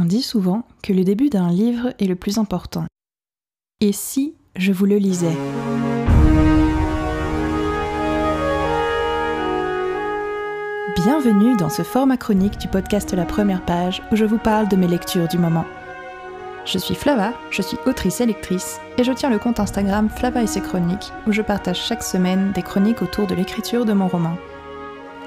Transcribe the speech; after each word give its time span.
On 0.00 0.04
dit 0.04 0.22
souvent 0.22 0.62
que 0.80 0.92
le 0.92 1.02
début 1.02 1.28
d'un 1.28 1.50
livre 1.50 1.92
est 1.98 2.06
le 2.06 2.14
plus 2.14 2.38
important. 2.38 2.84
Et 3.80 3.90
si 3.90 4.36
je 4.54 4.70
vous 4.70 4.86
le 4.86 4.96
lisais? 4.96 5.36
Bienvenue 10.94 11.56
dans 11.56 11.68
ce 11.68 11.82
format 11.82 12.16
chronique 12.16 12.58
du 12.58 12.68
podcast 12.68 13.12
La 13.12 13.24
Première 13.24 13.64
Page 13.64 14.00
où 14.12 14.16
je 14.16 14.24
vous 14.24 14.38
parle 14.38 14.68
de 14.68 14.76
mes 14.76 14.86
lectures 14.86 15.26
du 15.26 15.38
moment. 15.38 15.64
Je 16.64 16.78
suis 16.78 16.94
Flava, 16.94 17.32
je 17.50 17.62
suis 17.62 17.78
autrice 17.84 18.20
et 18.20 18.26
lectrice 18.26 18.78
et 18.98 19.04
je 19.04 19.10
tiens 19.10 19.30
le 19.30 19.40
compte 19.40 19.58
Instagram 19.58 20.08
Flava 20.08 20.44
et 20.44 20.46
ses 20.46 20.60
chroniques 20.60 21.12
où 21.26 21.32
je 21.32 21.42
partage 21.42 21.82
chaque 21.82 22.04
semaine 22.04 22.52
des 22.52 22.62
chroniques 22.62 23.02
autour 23.02 23.26
de 23.26 23.34
l'écriture 23.34 23.84
de 23.84 23.94
mon 23.94 24.06
roman. 24.06 24.36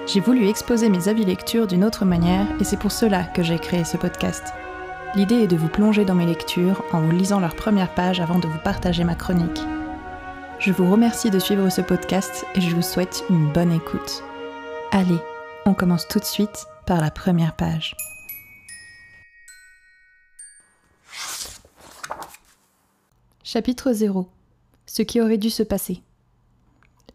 J'ai 0.08 0.20
voulu 0.20 0.48
exposer 0.48 0.90
mes 0.90 1.08
avis 1.08 1.26
lecture 1.26 1.68
d'une 1.68 1.84
autre 1.84 2.06
manière 2.06 2.48
et 2.60 2.64
c'est 2.64 2.80
pour 2.80 2.92
cela 2.92 3.24
que 3.24 3.44
j'ai 3.44 3.60
créé 3.60 3.84
ce 3.86 3.98
podcast. 3.98 4.44
L'idée 5.16 5.44
est 5.44 5.48
de 5.48 5.56
vous 5.56 5.68
plonger 5.68 6.06
dans 6.06 6.16
mes 6.16 6.26
lectures 6.26 6.84
en 6.92 7.02
vous 7.02 7.12
lisant 7.12 7.40
leurs 7.40 7.56
premières 7.56 7.94
pages 7.94 8.20
avant 8.20 8.40
de 8.40 8.48
vous 8.48 8.58
partager 8.64 9.04
ma 9.04 9.16
chronique. 9.16 9.62
Je 10.60 10.72
vous 10.72 10.90
remercie 10.90 11.30
de 11.30 11.40
suivre 11.40 11.70
ce 11.70 11.82
podcast 11.82 12.46
et 12.56 12.62
je 12.62 12.76
vous 12.76 12.82
souhaite 12.82 13.24
une 13.30 13.52
bonne 13.52 13.72
écoute. 13.72 14.24
Allez, 14.92 15.20
on 15.66 15.74
commence 15.74 16.08
tout 16.08 16.20
de 16.20 16.26
suite 16.26 16.66
par 16.88 17.00
la 17.00 17.12
première 17.12 17.56
page. 17.56 17.96
Chapitre 23.44 23.94
0 23.94 24.30
Ce 24.88 25.04
qui 25.04 25.22
aurait 25.22 25.38
dû 25.38 25.50
se 25.50 25.64
passer. 25.64 26.02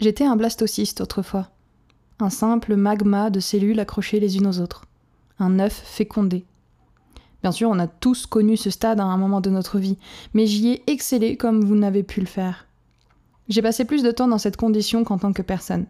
J'étais 0.01 0.25
un 0.25 0.37
blastocyste 0.37 1.01
autrefois. 1.01 1.51
Un 2.19 2.31
simple 2.31 2.77
magma 2.77 3.29
de 3.29 3.41
cellules 3.41 3.79
accrochées 3.79 4.21
les 4.21 4.39
unes 4.39 4.47
aux 4.47 4.61
autres. 4.61 4.87
Un 5.39 5.59
œuf 5.59 5.83
fécondé. 5.85 6.47
Bien 7.43 7.53
sûr, 7.53 7.69
on 7.69 7.79
a 7.79 7.87
tous 7.87 8.25
connu 8.25 8.57
ce 8.57 8.71
stade 8.71 9.01
à 9.01 9.05
un 9.05 9.19
moment 9.19 9.43
de 9.43 9.51
notre 9.51 9.79
vie, 9.79 9.99
mais 10.33 10.47
j'y 10.47 10.69
ai 10.69 10.83
excellé 10.87 11.37
comme 11.37 11.63
vous 11.63 11.75
n'avez 11.75 12.03
pu 12.03 12.21
le 12.21 12.27
faire. 12.27 12.67
J'ai 13.51 13.61
passé 13.61 13.85
plus 13.85 14.03
de 14.03 14.11
temps 14.11 14.29
dans 14.29 14.39
cette 14.39 14.57
condition 14.57 15.05
qu'en 15.05 15.19
tant 15.19 15.35
que 15.35 15.43
personne. 15.43 15.85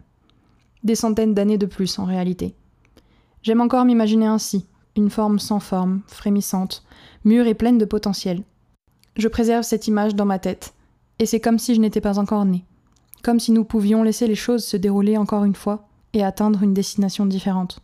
Des 0.83 0.95
centaines 0.95 1.33
d'années 1.33 1.57
de 1.57 1.65
plus 1.65 1.97
en 1.97 2.03
réalité. 2.03 2.53
J'aime 3.41 3.61
encore 3.61 3.85
m'imaginer 3.85 4.27
ainsi, 4.27 4.65
une 4.97 5.09
forme 5.09 5.39
sans 5.39 5.61
forme, 5.61 6.01
frémissante, 6.07 6.83
mûre 7.23 7.47
et 7.47 7.53
pleine 7.53 7.77
de 7.77 7.85
potentiel. 7.85 8.43
Je 9.15 9.29
préserve 9.29 9.63
cette 9.63 9.87
image 9.87 10.13
dans 10.13 10.25
ma 10.25 10.39
tête, 10.39 10.73
et 11.19 11.25
c'est 11.25 11.39
comme 11.39 11.57
si 11.57 11.73
je 11.73 11.79
n'étais 11.79 12.01
pas 12.01 12.19
encore 12.19 12.43
née, 12.43 12.65
comme 13.23 13.39
si 13.39 13.53
nous 13.53 13.63
pouvions 13.63 14.03
laisser 14.03 14.27
les 14.27 14.35
choses 14.35 14.65
se 14.65 14.75
dérouler 14.75 15.15
encore 15.15 15.45
une 15.45 15.55
fois 15.55 15.86
et 16.13 16.23
atteindre 16.23 16.63
une 16.63 16.73
destination 16.73 17.25
différente. 17.25 17.79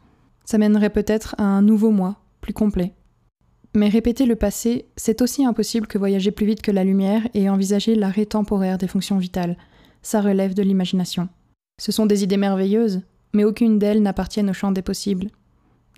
Ça 0.46 0.58
mènerait 0.58 0.90
peut-être 0.90 1.36
à 1.38 1.44
un 1.44 1.62
nouveau 1.62 1.92
moi, 1.92 2.18
plus 2.42 2.54
complet. 2.54 2.94
Mais 3.76 3.90
répéter 3.90 4.26
le 4.26 4.36
passé, 4.36 4.86
c'est 4.98 5.22
aussi 5.22 5.46
impossible 5.46 5.88
que 5.88 5.98
voyager 5.98 6.32
plus 6.32 6.46
vite 6.46 6.62
que 6.62 6.72
la 6.72 6.84
lumière 6.84 7.28
et 7.34 7.50
envisager 7.50 7.96
l'arrêt 7.96 8.26
temporaire 8.26 8.78
des 8.78 8.88
fonctions 8.88 9.18
vitales. 9.18 9.58
Ça 10.04 10.22
relève 10.22 10.54
de 10.54 10.62
l'imagination. 10.62 11.30
Ce 11.82 11.92
sont 11.92 12.06
des 12.06 12.24
idées 12.24 12.38
merveilleuses, 12.38 13.02
mais 13.34 13.46
aucune 13.46 13.80
d'elles 13.80 14.04
n'appartiennent 14.04 14.52
au 14.52 14.54
champ 14.54 14.72
des 14.72 14.84
possibles. 14.84 15.30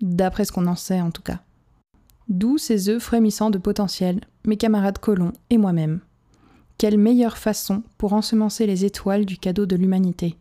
D'après 0.00 0.46
ce 0.46 0.52
qu'on 0.52 0.66
en 0.66 0.76
sait 0.76 1.00
en 1.00 1.10
tout 1.10 1.22
cas. 1.22 1.40
D'où 2.28 2.56
ces 2.58 2.88
œufs 2.88 3.02
frémissants 3.02 3.50
de 3.50 3.58
potentiel, 3.58 4.20
mes 4.46 4.56
camarades 4.56 4.98
colons 4.98 5.32
et 5.50 5.58
moi-même. 5.58 6.00
Quelle 6.78 6.98
meilleure 6.98 7.38
façon 7.38 7.82
pour 7.98 8.14
ensemencer 8.14 8.66
les 8.66 8.84
étoiles 8.84 9.26
du 9.26 9.38
cadeau 9.38 9.66
de 9.66 9.76
l'humanité. 9.76 10.36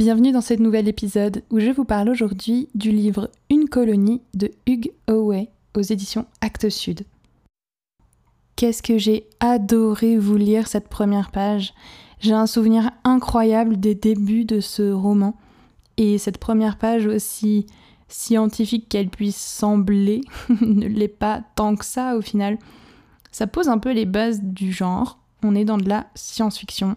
Bienvenue 0.00 0.32
dans 0.32 0.40
ce 0.40 0.54
nouvel 0.54 0.88
épisode 0.88 1.42
où 1.50 1.60
je 1.60 1.70
vous 1.70 1.84
parle 1.84 2.08
aujourd'hui 2.08 2.70
du 2.74 2.90
livre 2.90 3.30
Une 3.50 3.68
colonie 3.68 4.22
de 4.32 4.50
Hugh 4.66 4.94
Howey 5.08 5.50
aux 5.76 5.82
éditions 5.82 6.24
Actes 6.40 6.70
Sud. 6.70 7.02
Qu'est-ce 8.56 8.82
que 8.82 8.96
j'ai 8.96 9.26
adoré 9.40 10.16
vous 10.16 10.38
lire 10.38 10.68
cette 10.68 10.88
première 10.88 11.30
page. 11.30 11.74
J'ai 12.18 12.32
un 12.32 12.46
souvenir 12.46 12.92
incroyable 13.04 13.78
des 13.78 13.94
débuts 13.94 14.46
de 14.46 14.60
ce 14.60 14.90
roman. 14.90 15.36
Et 15.98 16.16
cette 16.16 16.38
première 16.38 16.78
page, 16.78 17.04
aussi 17.04 17.66
scientifique 18.08 18.88
qu'elle 18.88 19.10
puisse 19.10 19.36
sembler, 19.36 20.22
ne 20.62 20.86
l'est 20.86 21.08
pas 21.08 21.42
tant 21.56 21.76
que 21.76 21.84
ça 21.84 22.16
au 22.16 22.22
final. 22.22 22.56
Ça 23.32 23.46
pose 23.46 23.68
un 23.68 23.76
peu 23.76 23.92
les 23.92 24.06
bases 24.06 24.40
du 24.40 24.72
genre. 24.72 25.18
On 25.42 25.54
est 25.54 25.66
dans 25.66 25.76
de 25.76 25.90
la 25.90 26.06
science-fiction. 26.14 26.96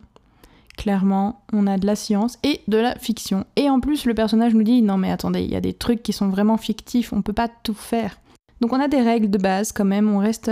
Clairement, 0.78 1.44
on 1.54 1.68
a 1.68 1.78
de 1.78 1.86
la 1.86 1.96
science 1.96 2.40
et 2.44 2.62
de 2.68 2.78
la 2.78 2.96
fiction. 2.96 3.46
Et 3.56 3.70
en 3.70 3.80
plus, 3.80 4.06
le 4.06 4.14
personnage 4.14 4.56
nous 4.56 4.64
dit 4.64 4.82
non 4.82 4.98
mais 4.98 5.12
attendez, 5.12 5.42
il 5.42 5.52
y 5.52 5.56
a 5.56 5.62
des 5.62 5.74
trucs 5.74 6.02
qui 6.02 6.14
sont 6.14 6.30
vraiment 6.30 6.58
fictifs, 6.58 7.14
on 7.14 7.22
peut 7.22 7.34
pas 7.34 7.50
tout 7.64 7.76
faire. 7.76 8.20
Donc 8.62 8.74
on 8.74 8.80
a 8.80 8.88
des 8.88 9.02
règles 9.02 9.30
de 9.30 9.38
base 9.38 9.72
quand 9.72 9.86
même, 9.86 10.10
on 10.10 10.20
reste 10.20 10.50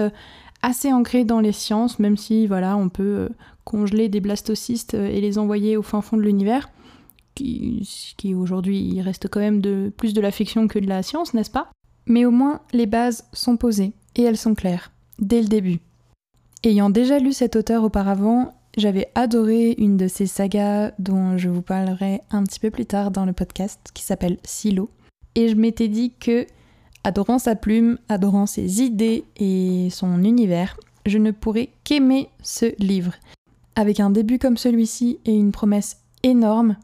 assez 0.62 0.94
ancré 0.94 1.24
dans 1.24 1.40
les 1.40 1.52
sciences, 1.52 2.00
même 2.00 2.18
si 2.18 2.48
voilà, 2.48 2.78
on 2.78 2.90
peut 2.90 3.04
euh, 3.04 3.30
congeler 3.64 4.10
des 4.10 4.20
blastocystes 4.20 4.94
euh, 4.94 5.08
et 5.08 5.22
les 5.22 5.38
envoyer 5.38 5.78
au 5.78 5.82
fin 5.82 6.02
fond 6.02 6.18
de 6.18 6.22
l'univers, 6.22 6.70
qui, 7.36 8.36
aujourd'hui 8.36 9.02
reste 9.02 9.28
quand 9.28 9.40
même 9.40 9.92
plus 9.92 10.14
de 10.14 10.22
la 10.22 10.32
fiction 10.32 10.68
que 10.68 10.78
de 10.78 10.88
la 10.88 11.02
science, 11.02 11.34
n'est-ce 11.34 11.50
pas? 11.50 11.70
Mais 12.06 12.26
au 12.26 12.32
moins, 12.32 12.62
les 12.74 12.86
bases 12.86 13.26
sont 13.34 13.58
posées, 13.58 13.94
et 14.16 14.24
elles 14.24 14.38
sont 14.38 14.54
claires, 14.54 14.92
dès 15.18 15.42
le 15.42 15.48
début. 15.48 15.80
Ayant 16.64 16.92
déjà 16.92 17.18
lu 17.18 17.34
cet 17.34 17.56
auteur 17.56 17.84
auparavant, 17.84 18.54
j'avais 18.78 19.10
adoré 19.16 19.76
une 19.78 19.98
de 19.98 20.08
ses 20.08 20.28
sagas 20.28 20.92
dont 21.00 21.38
je 21.38 21.50
vous 21.50 21.62
parlerai 21.62 22.22
un 22.32 22.44
petit 22.44 22.60
peu 22.60 22.72
plus 22.72 22.86
tard 22.86 23.12
dans 23.12 23.26
le 23.26 23.34
podcast, 23.34 23.80
qui 23.94 24.04
s'appelle 24.04 24.38
Silo. 24.44 24.90
Et 25.36 25.50
je 25.50 25.56
m'étais 25.56 25.88
dit 25.88 26.14
que 26.20 26.46
Adorant 27.04 27.40
sa 27.40 27.56
plume, 27.56 27.98
adorant 28.10 28.46
ses 28.46 28.84
idées 28.84 29.24
et 29.38 29.90
son 29.90 30.24
univers, 30.24 30.78
je 31.08 31.18
ne 31.18 31.32
pourrais 31.32 31.70
qu'aimer 31.84 32.30
ce 32.44 32.76
livre. 32.78 33.14
Avec 33.76 34.00
un 34.00 34.12
début 34.12 34.38
comme 34.38 34.58
celui-ci 34.58 35.20
et 35.26 35.34
une 35.34 35.52
promesse 35.52 35.98
énorme, 36.22 36.78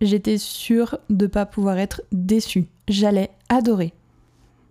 j'étais 0.00 0.38
sûre 0.38 0.98
de 1.10 1.26
ne 1.26 1.30
pas 1.30 1.44
pouvoir 1.44 1.78
être 1.78 2.00
déçue. 2.10 2.68
J'allais 2.88 3.30
adorer. 3.50 3.92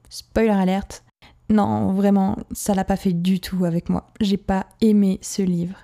Spoiler 0.09 0.49
alerte. 0.49 1.03
Non, 1.51 1.93
vraiment, 1.93 2.37
ça 2.51 2.73
l'a 2.73 2.83
pas 2.83 2.95
fait 2.95 3.13
du 3.13 3.39
tout 3.39 3.65
avec 3.65 3.89
moi. 3.89 4.07
J'ai 4.21 4.37
pas 4.37 4.65
aimé 4.81 5.19
ce 5.21 5.43
livre. 5.43 5.77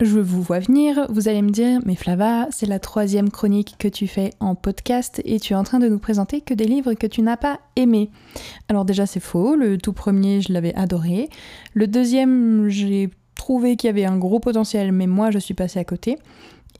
Je 0.00 0.18
vous 0.18 0.42
vois 0.42 0.58
venir, 0.58 1.06
vous 1.08 1.28
allez 1.28 1.40
me 1.40 1.50
dire, 1.50 1.78
mais 1.86 1.94
Flava, 1.94 2.48
c'est 2.50 2.66
la 2.66 2.80
troisième 2.80 3.30
chronique 3.30 3.76
que 3.78 3.86
tu 3.86 4.08
fais 4.08 4.30
en 4.40 4.56
podcast 4.56 5.22
et 5.24 5.38
tu 5.38 5.52
es 5.52 5.56
en 5.56 5.62
train 5.62 5.78
de 5.78 5.86
nous 5.86 6.00
présenter 6.00 6.40
que 6.40 6.52
des 6.52 6.64
livres 6.64 6.94
que 6.94 7.06
tu 7.06 7.22
n'as 7.22 7.36
pas 7.36 7.60
aimés. 7.76 8.10
Alors 8.68 8.84
déjà 8.84 9.06
c'est 9.06 9.20
faux, 9.20 9.54
le 9.54 9.78
tout 9.78 9.92
premier 9.92 10.40
je 10.40 10.52
l'avais 10.52 10.74
adoré, 10.74 11.28
le 11.74 11.86
deuxième 11.86 12.68
j'ai 12.68 13.08
trouvé 13.36 13.76
qu'il 13.76 13.86
y 13.86 13.90
avait 13.90 14.04
un 14.04 14.18
gros 14.18 14.40
potentiel 14.40 14.90
mais 14.90 15.06
moi 15.06 15.30
je 15.30 15.38
suis 15.38 15.54
passée 15.54 15.78
à 15.78 15.84
côté. 15.84 16.18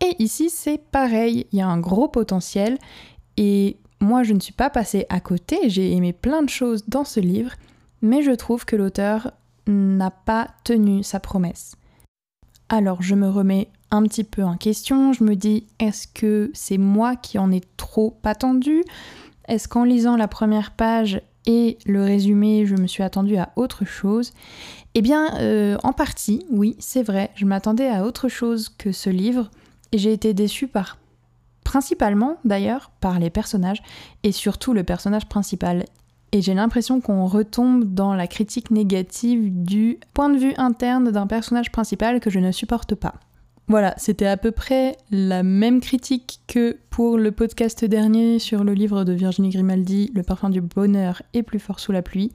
Et 0.05 0.17
ici 0.19 0.51
c'est 0.51 0.79
pareil, 0.79 1.47
il 1.53 1.61
y 1.61 1.63
a 1.63 1.69
un 1.69 1.79
gros 1.79 2.09
potentiel 2.09 2.79
et 3.37 3.77
moi 4.01 4.25
je 4.25 4.33
ne 4.33 4.41
suis 4.41 4.53
pas 4.53 4.71
passée 4.71 5.07
à 5.09 5.21
côté, 5.21 5.71
j'ai 5.71 5.93
aimé 5.93 6.13
plein 6.13 6.43
de 6.43 6.51
choses 6.51 6.83
dans 6.89 7.05
ce 7.05 7.21
livre, 7.21 7.53
mais 8.03 8.23
je 8.23 8.33
trouve 8.33 8.65
que 8.65 8.75
l'auteur 8.75 9.31
n'a 9.69 10.11
pas 10.11 10.49
tenu 10.65 11.05
sa 11.05 11.21
promesse. 11.21 11.77
Alors 12.69 13.03
je 13.03 13.15
me 13.15 13.29
remets 13.29 13.69
un 13.91 14.03
petit 14.03 14.25
peu 14.25 14.43
en 14.43 14.57
question, 14.57 15.13
je 15.13 15.23
me 15.23 15.37
dis 15.37 15.67
est-ce 15.79 16.09
que 16.09 16.51
c'est 16.55 16.79
moi 16.79 17.17
qui 17.17 17.39
en 17.39 17.53
ai 17.53 17.61
trop 17.77 18.19
attendu? 18.25 18.83
Est-ce 19.47 19.69
qu'en 19.69 19.85
lisant 19.85 20.17
la 20.17 20.29
première 20.29 20.71
page 20.71 21.21
et 21.47 21.79
le 21.85 22.03
résumé, 22.03 22.65
je 22.65 22.77
me 22.77 22.87
suis 22.87 23.03
attendue 23.03 23.37
à 23.37 23.53
autre 23.57 23.85
chose? 23.85 24.33
Eh 24.95 25.03
bien, 25.03 25.37
euh, 25.41 25.77
en 25.83 25.93
partie, 25.93 26.47
oui, 26.51 26.77
c'est 26.79 27.03
vrai, 27.03 27.31
je 27.35 27.45
m'attendais 27.45 27.89
à 27.89 28.05
autre 28.05 28.29
chose 28.29 28.71
que 28.71 28.93
ce 28.93 29.11
livre 29.11 29.51
et 29.93 29.99
j'ai 29.99 30.13
été 30.13 30.35
déçue 30.35 30.67
par 30.67 30.99
principalement 31.63 32.39
d'ailleurs 32.45 32.91
par 33.01 33.19
les 33.19 33.31
personnages 33.31 33.83
et 34.23 34.33
surtout 34.33 34.73
le 34.73 34.85
personnage 34.85 35.27
principal 35.27 35.85
et 36.35 36.43
j'ai 36.43 36.55
l'impression 36.55 37.01
qu'on 37.01 37.27
retombe 37.27 37.95
dans 37.95 38.13
la 38.13 38.27
critique 38.27 38.73
négative 38.73 39.63
du 39.63 40.01
point 40.15 40.29
de 40.29 40.37
vue 40.37 40.53
interne 40.57 41.13
d'un 41.13 41.29
personnage 41.29 41.71
principal 41.71 42.19
que 42.19 42.29
je 42.29 42.41
ne 42.41 42.51
supporte 42.51 42.97
pas. 42.97 43.15
Voilà, 43.69 43.95
c'était 43.99 44.27
à 44.27 44.37
peu 44.37 44.51
près 44.51 44.97
la 45.13 45.45
même 45.45 45.81
critique 45.81 46.41
que 46.49 46.77
pour 46.91 47.19
le 47.19 47.31
podcast 47.31 47.85
dernier 47.85 48.41
sur 48.41 48.65
le 48.65 48.75
livre 48.75 49.05
de 49.05 49.13
Virginie 49.13 49.51
Grimaldi, 49.51 50.11
Le 50.13 50.25
parfum 50.25 50.51
du 50.51 50.61
bonheur 50.61 51.23
est 51.35 51.45
plus 51.45 51.61
fort 51.61 51.79
sous 51.79 51.93
la 51.93 52.03
pluie. 52.03 52.33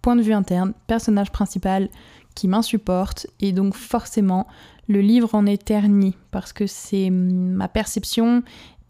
Point 0.00 0.16
de 0.16 0.22
vue 0.22 0.32
interne, 0.32 0.72
personnage 0.86 1.30
principal 1.30 1.90
qui 2.34 2.48
m'insupporte, 2.48 3.26
et 3.40 3.52
donc 3.52 3.74
forcément, 3.74 4.46
le 4.88 5.02
livre 5.02 5.34
en 5.34 5.44
est 5.44 5.62
terni, 5.62 6.16
parce 6.30 6.54
que 6.54 6.66
c'est 6.66 7.10
ma 7.10 7.68
perception 7.68 8.42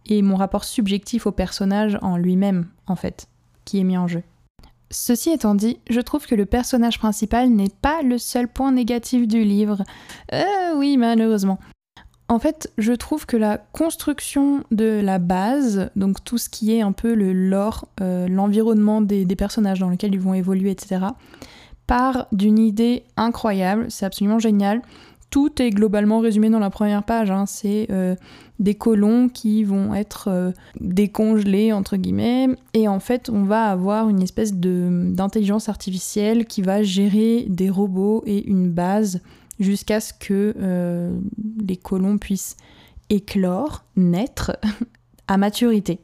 et 0.06 0.22
mon 0.22 0.36
rapport 0.36 0.62
subjectif 0.62 1.26
au 1.26 1.32
personnage 1.32 1.98
en 2.00 2.16
lui-même, 2.16 2.68
en 2.86 2.94
fait, 2.94 3.26
qui 3.64 3.80
est 3.80 3.84
mis 3.84 3.98
en 3.98 4.06
jeu. 4.06 4.22
Ceci 4.90 5.30
étant 5.30 5.54
dit, 5.54 5.78
je 5.90 6.00
trouve 6.00 6.26
que 6.26 6.34
le 6.34 6.46
personnage 6.46 6.98
principal 6.98 7.50
n'est 7.50 7.72
pas 7.82 8.02
le 8.02 8.18
seul 8.18 8.48
point 8.48 8.72
négatif 8.72 9.26
du 9.26 9.42
livre. 9.42 9.82
Euh, 10.32 10.74
oui, 10.76 10.96
malheureusement. 10.96 11.58
En 12.28 12.38
fait, 12.40 12.72
je 12.76 12.92
trouve 12.92 13.24
que 13.26 13.36
la 13.36 13.58
construction 13.58 14.64
de 14.72 15.00
la 15.02 15.18
base, 15.18 15.90
donc 15.94 16.24
tout 16.24 16.38
ce 16.38 16.48
qui 16.48 16.76
est 16.76 16.82
un 16.82 16.92
peu 16.92 17.14
le 17.14 17.32
lore, 17.32 17.86
euh, 18.00 18.26
l'environnement 18.26 19.00
des, 19.00 19.24
personnages 19.36 19.78
dans 19.78 19.90
lesquels 19.90 20.14
ils 20.14 20.20
vont 20.20 20.34
évoluer, 20.34 20.70
etc., 20.70 21.06
part 21.86 22.26
d'une 22.32 22.58
idée 22.58 23.04
incroyable, 23.16 23.86
c'est 23.90 24.06
absolument 24.06 24.40
génial. 24.40 24.82
Tout 25.30 25.60
est 25.60 25.70
globalement 25.70 26.20
résumé 26.20 26.50
dans 26.50 26.58
la 26.58 26.70
première 26.70 27.02
page, 27.02 27.30
hein. 27.30 27.46
c'est 27.46 27.88
euh, 27.90 28.14
des 28.58 28.74
colons 28.74 29.28
qui 29.28 29.64
vont 29.64 29.94
être 29.94 30.28
euh, 30.28 30.52
décongelés, 30.80 31.72
entre 31.72 31.96
guillemets, 31.96 32.48
et 32.74 32.88
en 32.88 33.00
fait 33.00 33.28
on 33.28 33.42
va 33.42 33.64
avoir 33.64 34.08
une 34.08 34.22
espèce 34.22 34.54
d'intelligence 34.54 35.68
artificielle 35.68 36.46
qui 36.46 36.62
va 36.62 36.82
gérer 36.82 37.46
des 37.48 37.68
robots 37.68 38.22
et 38.24 38.46
une 38.46 38.70
base 38.70 39.20
jusqu'à 39.58 40.00
ce 40.00 40.12
que 40.12 40.54
euh, 40.58 41.18
les 41.66 41.76
colons 41.76 42.18
puissent 42.18 42.56
éclore, 43.10 43.84
naître 43.96 44.56
à 45.28 45.36
maturité. 45.36 45.98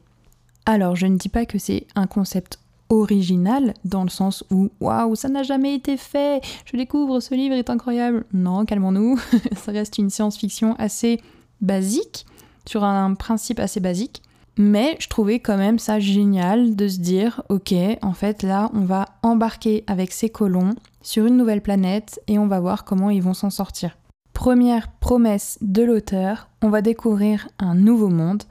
Alors, 0.65 0.95
je 0.95 1.07
ne 1.07 1.17
dis 1.17 1.29
pas 1.29 1.45
que 1.45 1.57
c'est 1.57 1.87
un 1.95 2.07
concept 2.07 2.59
original 2.93 3.73
dans 3.85 4.03
le 4.03 4.09
sens 4.09 4.43
où 4.51 4.69
waouh, 4.79 5.15
ça 5.15 5.29
n'a 5.29 5.43
jamais 5.43 5.75
été 5.75 5.97
fait, 5.97 6.41
je 6.65 6.77
découvre, 6.77 7.19
ce 7.19 7.33
livre 7.33 7.55
est 7.55 7.69
incroyable. 7.69 8.25
Non, 8.33 8.65
calmons-nous, 8.65 9.19
ça 9.55 9.71
reste 9.71 9.97
une 9.97 10.09
science-fiction 10.09 10.75
assez 10.77 11.21
basique, 11.61 12.25
sur 12.65 12.83
un 12.83 13.13
principe 13.15 13.59
assez 13.59 13.79
basique. 13.79 14.21
Mais 14.57 14.95
je 14.99 15.07
trouvais 15.07 15.39
quand 15.39 15.57
même 15.57 15.79
ça 15.79 15.99
génial 15.99 16.75
de 16.75 16.87
se 16.87 16.99
dire, 16.99 17.41
ok, 17.49 17.73
en 18.01 18.13
fait 18.13 18.43
là, 18.43 18.69
on 18.73 18.81
va 18.81 19.05
embarquer 19.23 19.83
avec 19.87 20.11
ces 20.11 20.29
colons 20.29 20.75
sur 21.01 21.25
une 21.25 21.37
nouvelle 21.37 21.61
planète 21.61 22.21
et 22.27 22.37
on 22.37 22.47
va 22.47 22.59
voir 22.59 22.85
comment 22.85 23.09
ils 23.09 23.23
vont 23.23 23.33
s'en 23.33 23.49
sortir. 23.49 23.97
Première 24.33 24.91
promesse 24.91 25.57
de 25.61 25.83
l'auteur, 25.83 26.49
on 26.61 26.69
va 26.69 26.81
découvrir 26.81 27.47
un 27.57 27.73
nouveau 27.73 28.09
monde. 28.09 28.43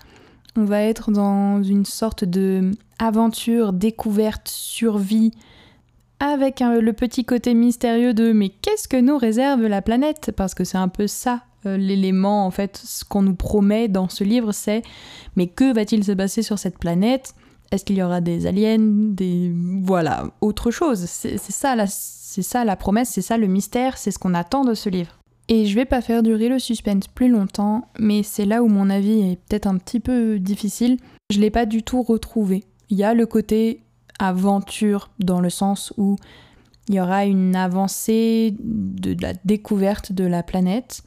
On 0.56 0.64
va 0.64 0.82
être 0.82 1.12
dans 1.12 1.62
une 1.62 1.84
sorte 1.84 2.24
de 2.24 2.72
aventure, 3.02 3.72
découverte, 3.72 4.48
survie, 4.48 5.32
avec 6.20 6.60
le 6.60 6.92
petit 6.92 7.24
côté 7.24 7.52
mystérieux 7.52 8.14
de 8.14 8.32
mais 8.32 8.48
qu'est-ce 8.48 8.86
que 8.86 8.96
nous 8.96 9.18
réserve 9.18 9.66
la 9.66 9.82
planète? 9.82 10.32
Parce 10.36 10.54
que 10.54 10.62
c'est 10.62 10.78
un 10.78 10.88
peu 10.88 11.08
ça 11.08 11.42
euh, 11.66 11.76
l'élément 11.76 12.46
en 12.46 12.50
fait, 12.50 12.80
ce 12.84 13.04
qu'on 13.04 13.22
nous 13.22 13.34
promet 13.34 13.88
dans 13.88 14.08
ce 14.08 14.22
livre, 14.22 14.52
c'est 14.52 14.82
mais 15.36 15.48
que 15.48 15.72
va-t-il 15.72 16.04
se 16.04 16.12
passer 16.12 16.42
sur 16.42 16.60
cette 16.60 16.78
planète? 16.78 17.34
Est-ce 17.72 17.84
qu'il 17.84 17.96
y 17.96 18.02
aura 18.02 18.20
des 18.20 18.46
aliens, 18.46 18.78
des 18.78 19.52
voilà 19.82 20.26
autre 20.40 20.70
chose 20.70 21.06
C'est 21.06 21.38
ça 21.38 21.74
la 21.74 21.86
c'est 21.88 22.42
ça 22.42 22.64
la 22.64 22.76
promesse, 22.76 23.10
c'est 23.10 23.22
ça 23.22 23.36
le 23.36 23.48
mystère, 23.48 23.98
c'est 23.98 24.12
ce 24.12 24.18
qu'on 24.18 24.34
attend 24.34 24.64
de 24.64 24.74
ce 24.74 24.88
livre. 24.88 25.18
Et 25.48 25.66
je 25.66 25.74
vais 25.74 25.84
pas 25.84 26.00
faire 26.00 26.22
durer 26.22 26.48
le 26.48 26.60
suspense 26.60 27.08
plus 27.08 27.28
longtemps, 27.28 27.88
mais 27.98 28.22
c'est 28.22 28.46
là 28.46 28.62
où 28.62 28.68
mon 28.68 28.90
avis 28.90 29.32
est 29.32 29.36
peut-être 29.48 29.66
un 29.66 29.76
petit 29.76 30.00
peu 30.00 30.38
difficile. 30.38 30.98
Je 31.30 31.40
l'ai 31.40 31.50
pas 31.50 31.66
du 31.66 31.82
tout 31.82 32.02
retrouvé. 32.02 32.64
Il 32.90 32.96
y 32.96 33.04
a 33.04 33.14
le 33.14 33.26
côté 33.26 33.82
aventure 34.18 35.10
dans 35.18 35.40
le 35.40 35.50
sens 35.50 35.92
où 35.96 36.16
il 36.88 36.96
y 36.96 37.00
aura 37.00 37.24
une 37.24 37.56
avancée 37.56 38.54
de, 38.60 39.16
la 39.20 39.34
découverte 39.44 40.12
de 40.12 40.24
la 40.24 40.42
planète. 40.42 41.02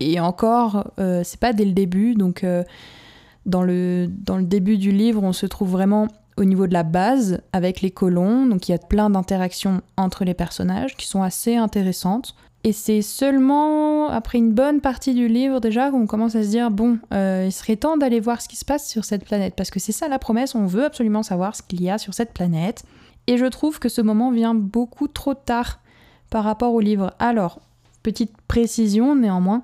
Et 0.00 0.18
encore, 0.20 0.90
euh, 0.98 1.22
c'est 1.24 1.38
pas 1.38 1.52
dès 1.52 1.64
le 1.64 1.72
début, 1.72 2.14
donc 2.14 2.44
euh, 2.44 2.64
dans, 3.46 3.62
le, 3.62 4.08
dans 4.08 4.36
le 4.36 4.44
début 4.44 4.78
du 4.78 4.90
livre, 4.90 5.22
on 5.22 5.32
se 5.32 5.46
trouve 5.46 5.70
vraiment 5.70 6.08
au 6.36 6.44
niveau 6.44 6.66
de 6.66 6.72
la 6.72 6.82
base 6.82 7.40
avec 7.52 7.82
les 7.82 7.90
colons. 7.90 8.46
Donc 8.46 8.68
il 8.68 8.72
y 8.72 8.74
a 8.74 8.78
plein 8.78 9.10
d'interactions 9.10 9.82
entre 9.96 10.24
les 10.24 10.34
personnages 10.34 10.96
qui 10.96 11.06
sont 11.06 11.22
assez 11.22 11.56
intéressantes. 11.56 12.34
Et 12.64 12.72
c'est 12.72 13.02
seulement 13.02 14.08
après 14.08 14.38
une 14.38 14.52
bonne 14.52 14.80
partie 14.80 15.14
du 15.14 15.26
livre 15.26 15.58
déjà 15.58 15.90
qu'on 15.90 16.06
commence 16.06 16.36
à 16.36 16.44
se 16.44 16.48
dire 16.48 16.70
bon, 16.70 16.98
euh, 17.12 17.44
il 17.46 17.52
serait 17.52 17.76
temps 17.76 17.96
d'aller 17.96 18.20
voir 18.20 18.40
ce 18.40 18.48
qui 18.48 18.56
se 18.56 18.64
passe 18.64 18.88
sur 18.88 19.04
cette 19.04 19.24
planète 19.24 19.54
parce 19.56 19.70
que 19.70 19.80
c'est 19.80 19.92
ça 19.92 20.06
la 20.06 20.20
promesse, 20.20 20.54
on 20.54 20.66
veut 20.66 20.84
absolument 20.84 21.24
savoir 21.24 21.56
ce 21.56 21.62
qu'il 21.62 21.82
y 21.82 21.90
a 21.90 21.98
sur 21.98 22.14
cette 22.14 22.32
planète. 22.32 22.84
Et 23.26 23.36
je 23.36 23.46
trouve 23.46 23.80
que 23.80 23.88
ce 23.88 24.00
moment 24.00 24.30
vient 24.30 24.54
beaucoup 24.54 25.08
trop 25.08 25.34
tard 25.34 25.80
par 26.30 26.44
rapport 26.44 26.72
au 26.72 26.80
livre. 26.80 27.14
Alors, 27.18 27.60
petite 28.02 28.32
précision 28.46 29.16
néanmoins, 29.16 29.62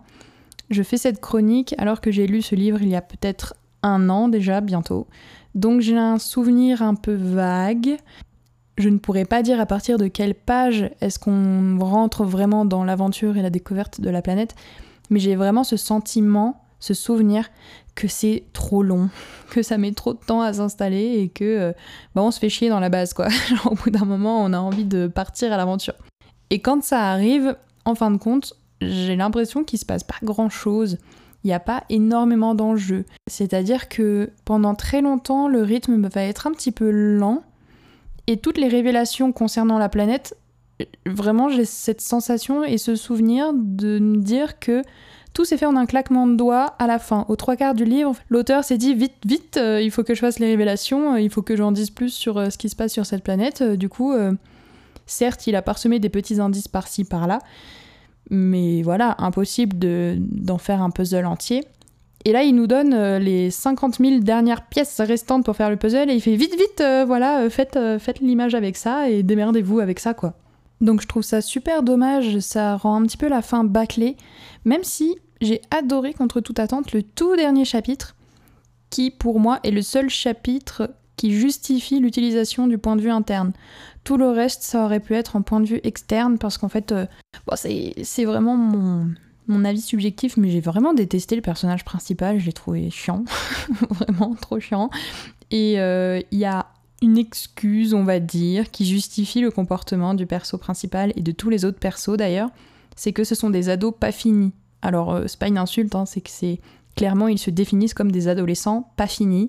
je 0.71 0.83
fais 0.83 0.97
cette 0.97 1.21
chronique 1.21 1.75
alors 1.79 2.01
que 2.01 2.11
j'ai 2.11 2.27
lu 2.27 2.43
ce 2.43 2.55
livre 2.57 2.83
il 2.83 2.89
y 2.89 2.97
a 2.97 3.01
peut-être 3.01 3.55
un 3.85 4.11
an 4.11 4.29
déjà 4.29 4.61
bientôt. 4.61 5.07
Donc 5.55 5.81
j'ai 5.81 5.97
un 5.97 6.19
souvenir 6.19 6.83
un 6.83 6.95
peu 6.95 7.15
vague. 7.15 7.97
Je 8.79 8.89
ne 8.89 8.99
pourrais 8.99 9.25
pas 9.25 9.43
dire 9.43 9.61
à 9.61 9.67
partir 9.67 9.99
de 9.99 10.07
quelle 10.07 10.35
page 10.35 10.91
est-ce 11.01 11.19
qu'on 11.19 11.79
rentre 11.81 12.25
vraiment 12.25 12.65
dans 12.65 12.85
l'aventure 12.85 13.37
et 13.37 13.43
la 13.43 13.51
découverte 13.51 14.01
de 14.01 14.09
la 14.09 14.23
planète, 14.23 14.55
mais 15.11 15.19
j'ai 15.19 15.35
vraiment 15.35 15.65
ce 15.65 15.77
sentiment, 15.77 16.63
ce 16.79 16.95
souvenir 16.95 17.51
que 17.97 18.07
c'est 18.07 18.45
trop 18.53 18.85
long, 18.85 19.11
que 19.51 19.63
ça 19.63 19.79
met 19.79 19.91
trop 19.93 20.15
de 20.15 20.21
temps 20.25 20.43
à 20.43 20.53
s'installer 20.53 21.19
et 21.19 21.29
que 21.29 21.45
euh, 21.45 21.73
bah, 22.15 22.23
on 22.23 22.31
se 22.31 22.39
fait 22.39 22.49
chier 22.49 22.69
dans 22.69 22.79
la 22.79 22.89
base 22.89 23.15
quoi. 23.15 23.29
au 23.65 23.75
bout 23.75 23.91
d'un 23.91 24.05
moment, 24.05 24.45
on 24.45 24.53
a 24.53 24.59
envie 24.59 24.85
de 24.85 25.09
partir 25.09 25.53
à 25.53 25.57
l'aventure. 25.57 25.95
Et 26.51 26.61
quand 26.61 26.85
ça 26.85 27.11
arrive, 27.11 27.57
en 27.85 27.97
fin 27.97 28.13
de 28.13 28.17
compte, 28.17 28.55
j'ai 28.81 29.17
l'impression 29.17 29.65
qu'il 29.65 29.81
se 29.81 29.87
passe 29.87 30.05
pas 30.05 30.15
grand 30.23 30.51
chose 30.51 30.99
il 31.45 31.49
n'y 31.49 31.55
a 31.55 31.61
pas 31.61 31.85
énormément 31.89 32.55
d'enjeux. 32.55 33.05
C'est-à-dire 33.29 33.89
que 33.89 34.31
pendant 34.45 34.75
très 34.75 35.01
longtemps, 35.01 35.49
le 35.49 35.63
rythme 35.63 36.09
va 36.09 36.23
être 36.23 36.47
un 36.47 36.53
petit 36.53 36.73
peu 36.73 36.91
lent 36.91 37.43
et 38.29 38.37
toutes 38.37 38.59
les 38.59 38.69
révélations 38.69 39.33
concernant 39.33 39.79
la 39.79 39.89
planète, 39.89 40.37
vraiment 41.07 41.49
j'ai 41.49 41.65
cette 41.65 42.03
sensation 42.03 42.63
et 42.63 42.77
ce 42.77 42.95
souvenir 42.95 43.53
de 43.55 43.99
me 43.99 44.19
dire 44.19 44.59
que 44.59 44.83
tout 45.33 45.47
s'est 45.47 45.57
fait 45.57 45.67
en 45.67 45.77
un 45.77 45.87
claquement 45.87 46.27
de 46.27 46.37
doigts 46.37 46.75
à 46.79 46.87
la 46.87 46.99
fin. 46.99 47.25
Aux 47.29 47.37
trois 47.37 47.57
quarts 47.57 47.75
du 47.75 47.87
livre, 47.87 48.15
l'auteur 48.29 48.65
s'est 48.65 48.77
dit 48.77 48.95
vite, 48.95 49.15
vite, 49.25 49.57
euh, 49.57 49.81
il 49.81 49.91
faut 49.91 50.05
que 50.05 50.15
je 50.15 50.21
fasse 50.21 50.41
les 50.41 50.47
révélations, 50.47 51.15
euh, 51.15 51.21
il 51.21 51.31
faut 51.31 51.41
que 51.41 51.57
j'en 51.57 51.73
dise 51.73 51.89
plus 51.89 52.11
sur 52.11 52.37
euh, 52.37 52.51
ce 52.51 52.59
qui 52.59 52.69
se 52.69 52.77
passe 52.77 52.93
sur 52.93 53.07
cette 53.07 53.25
planète. 53.25 53.63
du 53.63 53.89
coup, 53.89 54.15
certes, 55.07 55.47
il 55.47 55.57
a 55.57 55.63
parsemé 55.63 55.99
des 55.99 56.11
petits 56.11 56.39
indices 56.39 56.69
par-ci, 56.69 57.05
par-là, 57.05 57.39
mais 58.29 58.83
voilà, 58.83 59.15
impossible 59.19 59.79
d'en 60.19 60.59
faire 60.59 60.83
un 60.83 60.91
puzzle 60.91 61.25
entier. 61.25 61.65
Et 62.29 62.33
là, 62.33 62.43
il 62.43 62.55
nous 62.55 62.67
donne 62.67 62.93
euh, 62.93 63.19
les 63.19 63.51
50 63.51 64.01
000 64.01 64.19
dernières 64.19 64.67
pièces 64.67 65.01
restantes 65.01 65.47
pour 65.47 65.57
faire 65.57 65.71
le 65.71 65.79
puzzle 65.79 66.11
et 66.11 66.15
il 66.15 66.21
fait 66.21 66.37
vite, 66.37 66.55
vite, 66.59 66.83
euh, 66.83 67.07
voilà, 67.07 67.41
euh, 67.41 67.49
faites, 67.49 68.21
l'image 68.21 68.55
avec 68.55 68.77
ça 68.77 69.09
et 69.09 69.23
démerdez-vous 69.23 69.81
avec 69.81 69.99
ça, 69.99 70.13
quoi. 70.13 70.35
Donc 70.83 71.01
je 71.01 71.07
trouve 71.07 71.23
ça 71.23 71.41
super 71.41 71.83
dommage, 71.83 72.41
ça 72.41 72.77
rend 72.77 73.01
un 73.01 73.07
petit 73.07 73.17
peu 73.17 73.29
la 73.29 73.41
fin 73.41 73.65
bâclée, 73.65 74.19
même 74.67 74.85
si 74.85 75.17
j'ai 75.41 75.63
adoré 75.71 76.13
contre 76.13 76.43
toute 76.43 76.59
attente 76.59 76.93
le 76.93 77.03
tout 77.03 77.35
dernier 77.35 77.65
chapitre, 77.65 78.15
qui 78.91 79.11
pour 79.11 79.41
moi 79.41 79.59
est 79.65 79.71
le 79.71 79.81
seul 79.81 80.11
chapitre 80.11 80.91
qui 81.17 81.33
justifie 81.33 81.99
l'utilisation 81.99 82.67
du 82.67 82.77
point 82.77 82.97
de 82.97 83.01
vue 83.01 83.11
interne. 83.11 83.55
Tout 84.05 84.19
le 84.19 84.29
reste, 84.29 84.63
ça 84.65 84.85
aurait 84.85 85.01
pu 85.01 85.15
être 85.15 85.35
un 85.35 85.41
point 85.41 85.61
de 85.61 85.67
vue 85.67 85.81
externe 85.83 86.37
parce 86.37 86.59
qu'en 86.59 86.69
fait, 86.69 86.95
c'est 87.57 88.25
vraiment 88.27 88.59
mon, 88.59 89.07
mon 89.49 89.65
avis 89.65 89.81
subjectif, 89.81 90.37
mais 90.37 90.51
j'ai 90.51 90.61
vraiment 90.61 90.95
détesté 90.95 91.35
le 91.37 91.43
personnage 91.43 91.85
principal, 91.85 92.39
je 92.39 92.47
l'ai 92.47 92.53
trouvé 92.53 92.91
chiant, 92.91 93.25
vraiment 93.91 94.35
trop 94.41 94.61
chiant. 94.61 94.91
Et 95.51 95.81
euh, 95.81 96.21
il 96.31 96.39
y 96.39 96.45
a 96.45 96.67
une 97.01 97.17
excuse, 97.17 97.95
on 97.95 98.05
va 98.05 98.21
dire, 98.21 98.71
qui 98.71 98.87
justifie 98.87 99.41
le 99.41 99.51
comportement 99.51 100.15
du 100.15 100.27
perso 100.27 100.59
principal 100.59 101.13
et 101.17 101.23
de 101.23 101.33
tous 101.33 101.49
les 101.49 101.65
autres 101.65 101.79
persos 101.79 102.17
d'ailleurs, 102.17 102.51
c'est 102.97 103.13
que 103.13 103.25
ce 103.25 103.35
sont 103.35 103.51
des 103.51 103.69
ados 103.69 103.95
pas 103.99 104.13
finis. 104.13 104.53
Alors, 104.83 105.15
euh, 105.15 105.25
c'est 105.27 105.39
pas 105.39 105.49
une 105.49 105.59
insulte, 105.59 105.95
hein, 105.95 106.07
c'est 106.07 106.21
que 106.21 106.31
c'est 106.31 106.61
clairement, 106.97 107.29
ils 107.29 107.39
se 107.39 107.51
définissent 107.51 107.95
comme 107.95 108.11
des 108.11 108.29
adolescents 108.29 108.91
pas 108.97 109.07
finis. 109.07 109.49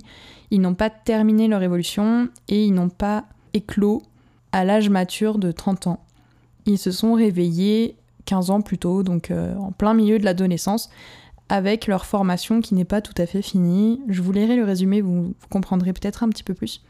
Ils 0.51 0.62
n'ont 0.62 0.75
pas 0.75 0.89
terminé 0.89 1.48
leur 1.48 1.63
évolution 1.63 2.29
et 2.48 2.63
ils 2.63 2.74
n'ont 2.74 2.89
pas 2.89 3.25
éclos 3.53 4.03
à 4.51 4.63
l'âge 4.63 4.89
mature 4.89 5.39
de 5.39 5.51
30 5.51 5.88
ans. 5.88 6.06
Ils 6.65 6.77
se 6.77 6.91
sont 6.91 7.13
réveillés 7.13 7.96
15 8.30 8.52
ans 8.52 8.62
plus 8.62 8.78
tôt, 8.78 9.02
donc 9.02 9.32
euh, 9.32 9.56
en 9.56 9.72
plein 9.72 9.96
milieu 9.96 10.20
de 10.20 10.24
l'adolescence, 10.24 10.92
avec 11.50 11.88
leur 11.88 12.06
formation 12.06 12.62
qui 12.62 12.76
n'est 12.76 12.86
pas 12.86 13.02
tout 13.02 13.16
à 13.18 13.26
fait 13.26 13.42
finie. 13.42 14.02
Je 14.08 14.22
vous 14.22 14.32
lirai 14.32 14.56
le 14.56 14.64
résumé, 14.64 15.02
vous, 15.02 15.34
comprendrez 15.50 15.94
peut-être 15.94 16.22
un 16.22 16.30
petit 16.30 16.44
peu 16.44 16.54
plus. 16.54 16.84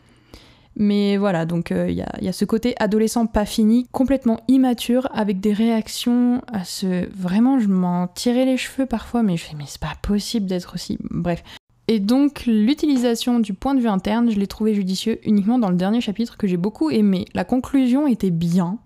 Mais 0.75 1.15
voilà, 1.15 1.45
donc 1.45 1.71
euh, 1.71 1.89
il 1.89 1.95
y, 1.95 2.27
a 2.27 2.33
ce 2.33 2.43
côté 2.43 2.75
adolescent 2.77 3.25
pas 3.25 3.45
fini, 3.45 3.87
complètement 3.93 4.41
immature, 4.49 5.07
avec 5.13 5.39
des 5.39 5.53
réactions 5.53 6.41
à 6.51 6.65
ce... 6.65 7.09
Vraiment, 7.17 7.57
je 7.59 7.69
m'en 7.69 8.07
tirais 8.07 8.45
les 8.45 8.57
cheveux 8.57 8.85
parfois, 8.85 9.23
mais 9.23 9.37
je 9.37 9.45
fais, 9.45 9.55
mais 9.57 9.63
c'est 9.65 9.81
pas 9.81 9.95
possible 10.01 10.45
d'être 10.45 10.73
aussi... 10.75 10.97
Bref, 11.09 11.41
et 11.87 11.99
donc 11.99 12.45
l'utilisation 12.45 13.39
du 13.39 13.53
point 13.53 13.75
de 13.75 13.79
vue 13.79 13.87
interne, 13.87 14.29
je 14.29 14.37
l'ai 14.37 14.45
trouvé 14.45 14.75
judicieux 14.75 15.19
uniquement 15.23 15.57
dans 15.57 15.69
le 15.69 15.75
dernier 15.75 16.01
chapitre 16.01 16.37
que 16.37 16.47
j'ai 16.47 16.57
beaucoup 16.57 16.91
aimé. 16.91 17.25
La 17.33 17.45
conclusion 17.45 18.05
était 18.05 18.29
bien, 18.29 18.77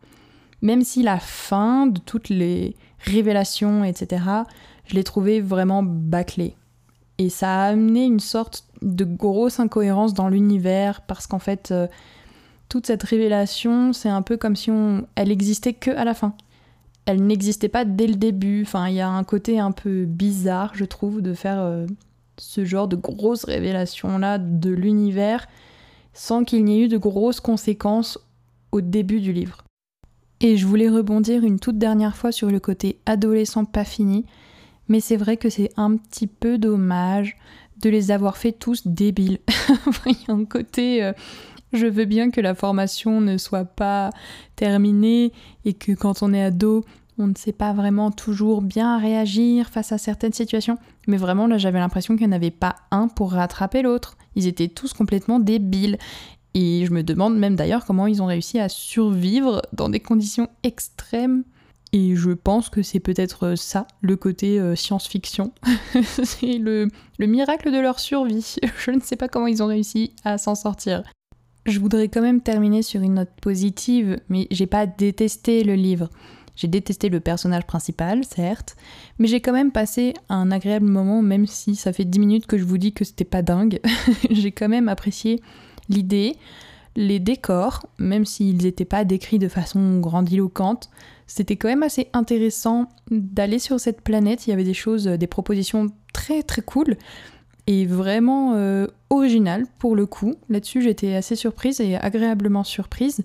même 0.64 0.82
si 0.82 1.04
la 1.04 1.20
fin 1.20 1.86
de 1.88 2.00
toutes 2.00 2.30
les 2.30 2.76
révélations, 3.00 3.84
etc., 3.84 4.24
je 4.86 4.96
l'ai 4.96 5.04
trouvé 5.04 5.42
vraiment 5.42 5.84
bâclée. 5.84 6.56
Et 7.18 7.30
ça 7.30 7.64
a 7.64 7.68
amené 7.68 8.06
une 8.06 8.22
sorte 8.22 8.66
de 8.82 9.04
grosse 9.04 9.60
incohérence 9.60 10.14
dans 10.14 10.30
l'univers, 10.30 11.02
parce 11.02 11.28
qu'en 11.28 11.40
fait, 11.40 11.72
euh, 11.72 11.88
toute 12.70 12.88
cette 12.88 13.04
révélation, 13.04 13.92
c'est 13.92 14.10
un 14.10 14.22
peu 14.22 14.38
comme 14.38 14.56
si 14.56 14.72
on... 14.72 15.06
elle 15.16 15.32
existait 15.32 15.74
que 15.74 15.92
à 15.92 16.06
la 16.06 16.14
fin. 16.14 16.34
elle 17.06 17.26
n'existait 17.28 17.70
pas 17.70 17.84
dès 17.84 18.08
le 18.08 18.16
début. 18.16 18.64
Enfin, 18.64 18.88
il 18.88 18.96
y 18.96 19.02
a 19.02 19.10
un 19.10 19.26
côté 19.26 19.60
un 19.60 19.74
peu 19.74 20.06
bizarre, 20.06 20.72
je 20.76 20.86
trouve, 20.86 21.22
de 21.22 21.34
faire 21.34 21.60
euh, 21.60 21.86
ce 22.38 22.64
genre 22.64 22.88
de 22.88 22.96
grosses 22.96 23.44
révélations-là 23.44 24.38
de 24.38 24.70
l'univers 24.70 25.46
sans 26.14 26.46
qu'il 26.46 26.64
n'y 26.64 26.80
ait 26.80 26.86
eu 26.86 26.88
de 26.88 26.98
grosses 26.98 27.42
conséquences 27.42 28.18
au 28.72 28.80
début 28.80 29.20
du 29.20 29.34
livre. 29.34 29.64
Et 30.46 30.58
je 30.58 30.68
voulais 30.68 30.90
rebondir 30.90 31.46
une 31.46 31.58
toute 31.58 31.78
dernière 31.78 32.18
fois 32.18 32.34
sur 32.34 32.52
le 32.52 32.60
côté 32.60 33.00
adolescent 33.06 33.64
pas 33.64 33.86
fini, 33.86 34.26
mais 34.90 35.00
c'est 35.00 35.16
vrai 35.16 35.38
que 35.38 35.50
c'est 35.50 35.72
un 35.78 35.96
petit 35.96 36.28
peu 36.28 36.58
dommage 36.58 37.38
de 37.82 37.90
les 37.90 38.12
avoir 38.12 38.36
fait 38.36 38.52
tous 38.52 38.86
débiles. 38.86 39.40
Il 40.06 40.18
y 40.28 40.32
a 40.32 40.34
un 40.34 40.44
côté... 40.44 41.02
Euh, 41.02 41.14
je 41.72 41.88
veux 41.88 42.06
bien 42.06 42.30
que 42.30 42.42
la 42.42 42.56
formation 42.56 43.22
ne 43.22 43.38
soit 43.38 43.64
pas 43.64 44.10
terminée 44.58 45.32
et 45.64 45.74
que 45.74 45.94
quand 45.94 46.22
on 46.22 46.34
est 46.34 46.44
ado, 46.44 46.84
on 47.18 47.28
ne 47.28 47.36
sait 47.36 47.54
pas 47.54 47.74
vraiment 47.74 48.12
toujours 48.12 48.62
bien 48.62 49.00
réagir 49.00 49.70
face 49.70 49.92
à 49.92 49.98
certaines 49.98 50.34
situations. 50.34 50.78
Mais 51.08 51.18
vraiment, 51.18 51.48
là, 51.48 51.58
j'avais 51.58 51.80
l'impression 51.80 52.16
qu'il 52.16 52.28
n'y 52.28 52.34
en 52.34 52.36
avait 52.36 52.52
pas 52.52 52.76
un 52.92 53.08
pour 53.08 53.32
rattraper 53.32 53.82
l'autre. 53.82 54.18
Ils 54.36 54.48
étaient 54.48 54.68
tous 54.68 54.94
complètement 54.94 55.40
débiles. 55.40 55.98
Et 56.54 56.86
je 56.86 56.92
me 56.92 57.04
demande 57.04 57.38
même 57.38 57.56
d'ailleurs 57.56 57.86
comment 57.86 58.08
ils 58.08 58.22
ont 58.22 58.28
réussi 58.28 58.60
à 58.60 58.70
survivre 58.70 59.62
dans 59.74 59.90
des 59.90 60.00
conditions 60.00 60.50
extrêmes. 60.64 61.44
Et 61.94 62.16
je 62.16 62.32
pense 62.32 62.70
que 62.70 62.82
c'est 62.82 63.00
peut-être 63.00 63.56
ça, 63.56 63.88
le 64.02 64.16
côté 64.16 64.60
euh, 64.60 64.76
science-fiction. 64.76 65.54
c'est 66.24 66.58
le, 66.58 66.88
le 67.20 67.28
miracle 67.28 67.72
de 67.72 67.80
leur 67.80 68.00
survie. 68.00 68.56
Je 68.84 68.92
ne 68.92 69.00
sais 69.00 69.16
pas 69.16 69.28
comment 69.28 69.46
ils 69.46 69.62
ont 69.62 69.68
réussi 69.68 70.14
à 70.24 70.40
s'en 70.40 70.56
sortir. 70.56 71.04
Je 71.68 71.80
voudrais 71.80 72.08
quand 72.08 72.22
même 72.22 72.42
terminer 72.42 72.82
sur 72.82 73.02
une 73.02 73.14
note 73.14 73.32
positive, 73.42 74.20
mais 74.28 74.48
j'ai 74.52 74.66
pas 74.66 74.86
détesté 74.86 75.64
le 75.64 75.76
livre. 75.76 76.10
J'ai 76.56 76.68
détesté 76.68 77.10
le 77.10 77.20
personnage 77.20 77.66
principal, 77.66 78.24
certes, 78.26 78.76
mais 79.18 79.28
j'ai 79.28 79.40
quand 79.40 79.54
même 79.54 79.72
passé 79.72 80.14
un 80.30 80.52
agréable 80.52 80.86
moment, 80.86 81.22
même 81.22 81.48
si 81.48 81.76
ça 81.76 81.94
fait 81.94 82.06
10 82.06 82.20
minutes 82.20 82.48
que 82.48 82.58
je 82.58 82.64
vous 82.64 82.78
dis 82.78 82.92
que 82.94 83.06
c'était 83.06 83.24
pas 83.24 83.42
dingue. 83.42 83.80
j'ai 84.30 84.52
quand 84.52 84.68
même 84.68 84.90
apprécié 84.90 85.42
l'idée, 85.90 86.36
les 86.96 87.20
décors, 87.20 87.82
même 87.98 88.26
s'ils 88.26 88.64
n'étaient 88.64 88.86
pas 88.86 89.04
décrits 89.04 89.40
de 89.40 89.48
façon 89.48 90.00
grandiloquente. 90.00 90.90
C'était 91.26 91.56
quand 91.56 91.68
même 91.68 91.84
assez 91.84 92.08
intéressant 92.14 92.90
d'aller 93.10 93.60
sur 93.60 93.80
cette 93.80 94.02
planète. 94.02 94.46
Il 94.46 94.52
y 94.52 94.54
avait 94.54 94.64
des 94.64 94.74
choses, 94.74 95.06
des 95.06 95.28
propositions 95.28 95.88
très 96.14 96.44
très 96.44 96.62
cool 96.62 96.98
et 97.66 97.86
vraiment 97.86 98.54
euh, 98.56 98.88
original 99.10 99.66
pour 99.80 99.96
le 99.96 100.06
coup. 100.06 100.36
Là-dessus, 100.50 100.82
j'étais 100.82 101.16
assez 101.16 101.36
surprise 101.36 101.80
et 101.82 101.96
agréablement 101.96 102.64
surprise. 102.64 103.24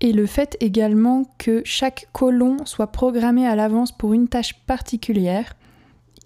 Et 0.00 0.12
le 0.12 0.26
fait 0.26 0.56
également 0.60 1.24
que 1.38 1.62
chaque 1.64 2.08
colon 2.12 2.58
soit 2.64 2.88
programmé 2.88 3.46
à 3.46 3.56
l'avance 3.56 3.92
pour 3.92 4.12
une 4.12 4.28
tâche 4.28 4.54
particulière 4.66 5.54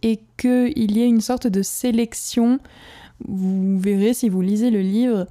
et 0.03 0.21
qu'il 0.37 0.97
y 0.97 1.03
ait 1.03 1.09
une 1.09 1.21
sorte 1.21 1.47
de 1.47 1.62
sélection, 1.62 2.59
vous 3.29 3.79
verrez 3.79 4.15
si 4.15 4.29
vous 4.29 4.41
lisez 4.41 4.71
le 4.71 4.81
livre, 4.81 5.27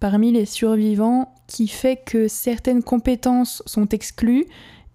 parmi 0.00 0.32
les 0.32 0.46
survivants 0.46 1.34
qui 1.46 1.68
fait 1.68 1.96
que 1.96 2.28
certaines 2.28 2.82
compétences 2.82 3.62
sont 3.66 3.88
exclues 3.88 4.46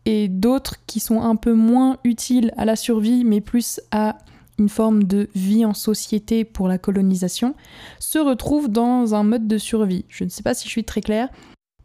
et 0.06 0.28
d'autres 0.28 0.76
qui 0.88 1.00
sont 1.00 1.22
un 1.22 1.36
peu 1.36 1.54
moins 1.54 1.98
utiles 2.04 2.54
à 2.58 2.66
la 2.66 2.76
survie 2.76 3.24
mais 3.24 3.42
plus 3.42 3.80
à 3.92 4.18
une 4.62 4.70
forme 4.70 5.04
de 5.04 5.30
vie 5.36 5.66
en 5.66 5.74
société 5.74 6.46
pour 6.46 6.68
la 6.68 6.78
colonisation, 6.78 7.56
se 8.00 8.20
retrouvent 8.20 8.70
dans 8.70 9.16
un 9.16 9.24
mode 9.24 9.48
de 9.48 9.58
survie. 9.58 10.06
Je 10.08 10.24
ne 10.24 10.30
sais 10.30 10.44
pas 10.44 10.54
si 10.54 10.66
je 10.66 10.72
suis 10.72 10.84
très 10.84 11.02
claire, 11.02 11.30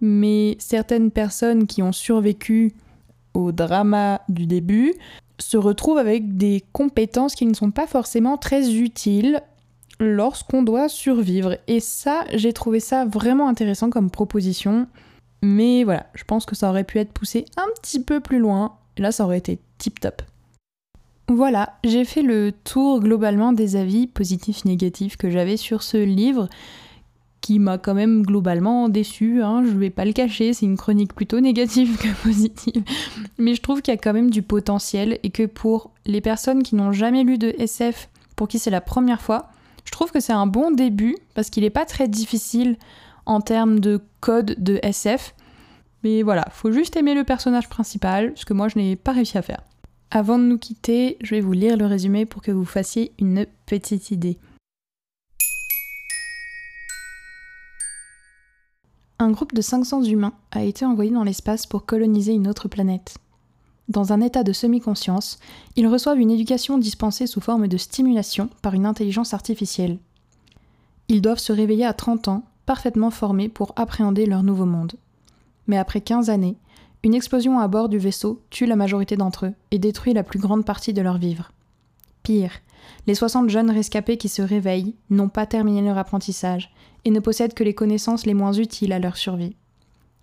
mais 0.00 0.56
certaines 0.58 1.11
personnes 1.11 1.66
qui 1.66 1.82
ont 1.82 1.92
survécu 1.92 2.75
au 3.35 3.50
drama 3.52 4.20
du 4.28 4.46
début 4.46 4.94
se 5.38 5.56
retrouvent 5.56 5.99
avec 5.99 6.37
des 6.37 6.64
compétences 6.73 7.35
qui 7.35 7.46
ne 7.46 7.54
sont 7.54 7.70
pas 7.70 7.87
forcément 7.87 8.37
très 8.37 8.75
utiles 8.75 9.40
lorsqu'on 9.98 10.62
doit 10.62 10.88
survivre. 10.88 11.56
Et 11.66 11.80
ça, 11.80 12.24
j'ai 12.34 12.52
trouvé 12.52 12.80
ça 12.80 13.04
vraiment 13.04 13.48
intéressant 13.48 13.90
comme 13.90 14.10
proposition. 14.10 14.86
Mais 15.42 15.84
voilà, 15.84 16.06
je 16.14 16.24
pense 16.24 16.46
que 16.46 16.56
ça 16.56 16.70
aurait 16.70 16.84
pu 16.84 16.98
être 16.98 17.12
poussé 17.12 17.44
un 17.56 17.68
petit 17.80 18.02
peu 18.02 18.20
plus 18.20 18.38
loin. 18.38 18.76
Là, 18.98 19.12
ça 19.12 19.24
aurait 19.24 19.38
été 19.38 19.58
tip 19.78 20.00
top. 20.00 20.22
Voilà, 21.28 21.74
j'ai 21.84 22.04
fait 22.04 22.22
le 22.22 22.52
tour 22.52 23.00
globalement 23.00 23.52
des 23.52 23.74
avis 23.74 24.06
positifs 24.06 24.64
négatifs 24.64 25.16
que 25.16 25.28
j'avais 25.28 25.56
sur 25.56 25.82
ce 25.82 25.96
livre 25.96 26.48
qui 27.40 27.58
m'a 27.58 27.78
quand 27.78 27.94
même 27.94 28.22
globalement 28.22 28.88
déçu, 28.88 29.42
hein, 29.42 29.62
je 29.64 29.70
vais 29.70 29.90
pas 29.90 30.04
le 30.04 30.12
cacher, 30.12 30.52
c'est 30.52 30.66
une 30.66 30.76
chronique 30.76 31.14
plutôt 31.14 31.38
négative 31.38 31.96
que 31.96 32.08
positive, 32.24 32.82
mais 33.38 33.54
je 33.54 33.62
trouve 33.62 33.82
qu'il 33.82 33.92
y 33.92 33.96
a 33.96 34.00
quand 34.00 34.12
même 34.12 34.30
du 34.30 34.42
potentiel 34.42 35.20
et 35.22 35.30
que 35.30 35.46
pour 35.46 35.92
les 36.06 36.20
personnes 36.20 36.64
qui 36.64 36.74
n'ont 36.74 36.90
jamais 36.90 37.22
lu 37.22 37.38
de 37.38 37.54
SF, 37.58 38.08
pour 38.34 38.48
qui 38.48 38.58
c'est 38.58 38.70
la 38.70 38.80
première 38.80 39.20
fois, 39.20 39.50
je 39.86 39.92
trouve 39.92 40.12
que 40.12 40.20
c'est 40.20 40.32
un 40.32 40.46
bon 40.46 40.70
début 40.70 41.16
parce 41.34 41.48
qu'il 41.48 41.62
n'est 41.62 41.70
pas 41.70 41.86
très 41.86 42.08
difficile 42.08 42.76
en 43.24 43.40
termes 43.40 43.80
de 43.80 44.02
code 44.20 44.54
de 44.58 44.78
SF, 44.82 45.34
mais 46.02 46.22
voilà, 46.22 46.46
faut 46.50 46.70
juste 46.70 46.96
aimer 46.96 47.14
le 47.14 47.24
personnage 47.24 47.68
principal, 47.68 48.32
ce 48.34 48.44
que 48.44 48.52
moi 48.52 48.68
je 48.68 48.78
n'ai 48.78 48.96
pas 48.96 49.12
réussi 49.12 49.38
à 49.38 49.42
faire. 49.42 49.62
Avant 50.10 50.38
de 50.38 50.44
nous 50.44 50.58
quitter, 50.58 51.16
je 51.20 51.34
vais 51.34 51.40
vous 51.40 51.52
lire 51.52 51.76
le 51.76 51.86
résumé 51.86 52.26
pour 52.26 52.42
que 52.42 52.52
vous 52.52 52.64
fassiez 52.64 53.12
une 53.18 53.46
petite 53.64 54.10
idée. 54.10 54.38
Un 59.18 59.30
groupe 59.30 59.54
de 59.54 59.62
500 59.62 60.04
humains 60.04 60.34
a 60.50 60.62
été 60.62 60.84
envoyé 60.84 61.10
dans 61.10 61.24
l'espace 61.24 61.66
pour 61.66 61.86
coloniser 61.86 62.32
une 62.32 62.48
autre 62.48 62.68
planète. 62.68 63.16
Dans 63.88 64.12
un 64.12 64.20
état 64.20 64.42
de 64.42 64.52
semi-conscience, 64.52 65.38
ils 65.76 65.86
reçoivent 65.86 66.18
une 66.18 66.30
éducation 66.30 66.78
dispensée 66.78 67.26
sous 67.26 67.40
forme 67.40 67.68
de 67.68 67.76
stimulation 67.76 68.48
par 68.62 68.74
une 68.74 68.86
intelligence 68.86 69.32
artificielle. 69.32 69.98
Ils 71.08 71.22
doivent 71.22 71.38
se 71.38 71.52
réveiller 71.52 71.86
à 71.86 71.92
30 71.92 72.28
ans, 72.28 72.44
parfaitement 72.66 73.10
formés 73.10 73.48
pour 73.48 73.72
appréhender 73.76 74.26
leur 74.26 74.42
nouveau 74.42 74.64
monde. 74.64 74.94
Mais 75.68 75.78
après 75.78 76.00
15 76.00 76.30
années, 76.30 76.56
une 77.04 77.14
explosion 77.14 77.60
à 77.60 77.68
bord 77.68 77.88
du 77.88 77.98
vaisseau 77.98 78.42
tue 78.50 78.66
la 78.66 78.74
majorité 78.74 79.16
d'entre 79.16 79.46
eux 79.46 79.54
et 79.70 79.78
détruit 79.78 80.14
la 80.14 80.24
plus 80.24 80.40
grande 80.40 80.64
partie 80.64 80.92
de 80.92 81.02
leur 81.02 81.18
vivre. 81.18 81.52
Pire, 82.24 82.50
les 83.06 83.14
60 83.14 83.48
jeunes 83.48 83.70
rescapés 83.70 84.16
qui 84.16 84.28
se 84.28 84.42
réveillent 84.42 84.96
n'ont 85.10 85.28
pas 85.28 85.46
terminé 85.46 85.82
leur 85.82 85.98
apprentissage 85.98 86.72
et 87.04 87.10
ne 87.10 87.20
possèdent 87.20 87.54
que 87.54 87.62
les 87.62 87.74
connaissances 87.74 88.26
les 88.26 88.34
moins 88.34 88.52
utiles 88.52 88.92
à 88.92 88.98
leur 88.98 89.16
survie. 89.16 89.54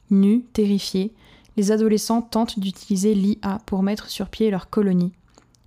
Nus, 0.10 0.44
terrifiés, 0.52 1.14
les 1.58 1.72
adolescents 1.72 2.22
tentent 2.22 2.60
d'utiliser 2.60 3.14
l'IA 3.14 3.60
pour 3.66 3.84
mettre 3.84 4.10
sur 4.10 4.30
pied 4.30 4.50
leur 4.50 4.70
colonie. 4.70 5.14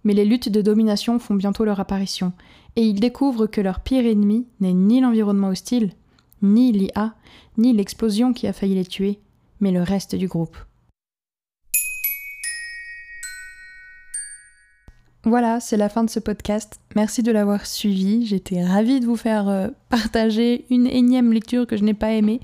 Mais 0.04 0.14
les 0.14 0.24
luttes 0.24 0.48
de 0.48 0.62
domination 0.62 1.18
font 1.18 1.34
bientôt 1.34 1.64
leur 1.64 1.80
apparition, 1.80 2.32
et 2.76 2.82
ils 2.82 3.00
découvrent 3.00 3.46
que 3.46 3.60
leur 3.60 3.80
pire 3.80 4.06
ennemi 4.06 4.46
n'est 4.60 4.72
ni 4.72 5.00
l'environnement 5.00 5.48
hostile, 5.48 5.92
ni 6.42 6.72
l'IA, 6.72 7.14
ni 7.58 7.72
l'explosion 7.72 8.32
qui 8.32 8.46
a 8.46 8.52
failli 8.52 8.74
les 8.74 8.84
tuer, 8.84 9.18
mais 9.60 9.72
le 9.72 9.82
reste 9.82 10.14
du 10.14 10.28
groupe. 10.28 10.56
Voilà, 15.28 15.58
c'est 15.58 15.76
la 15.76 15.88
fin 15.88 16.04
de 16.04 16.08
ce 16.08 16.20
podcast. 16.20 16.78
Merci 16.94 17.24
de 17.24 17.32
l'avoir 17.32 17.66
suivi. 17.66 18.24
J'étais 18.24 18.64
ravie 18.64 19.00
de 19.00 19.06
vous 19.06 19.16
faire 19.16 19.48
euh, 19.48 19.66
partager 19.88 20.66
une 20.70 20.86
énième 20.86 21.32
lecture 21.32 21.66
que 21.66 21.76
je 21.76 21.82
n'ai 21.82 21.94
pas 21.94 22.12
aimée. 22.12 22.40